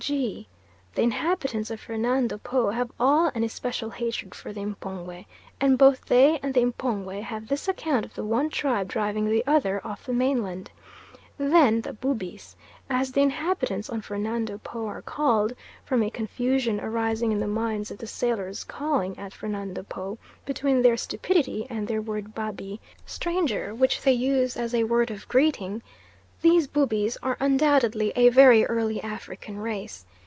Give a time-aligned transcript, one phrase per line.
[0.01, 0.47] G.
[0.95, 5.27] The inhabitants of Fernando Po have still an especial hatred for the M'pongwe,
[5.59, 9.45] and both they and the M'pongwe have this account of the one tribe driving the
[9.45, 10.71] other off the mainland.
[11.37, 12.55] Then the Bubis
[12.89, 15.53] as the inhabitants on Fernando Po are called,
[15.85, 20.81] from a confusion arising in the minds of the sailors calling at Fernando Po, between
[20.81, 25.27] their stupidity and their word Babi = stranger, which they use as a word of
[25.27, 25.83] greeting
[26.41, 30.07] these Bubis are undoubtedly a very early African race.